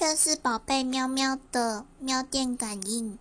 [0.00, 3.18] 这是宝贝喵喵的喵电感应。